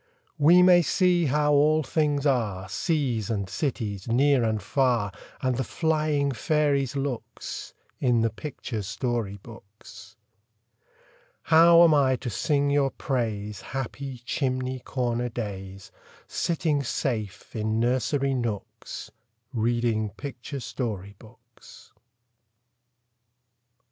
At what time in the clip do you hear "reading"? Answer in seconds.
19.53-20.09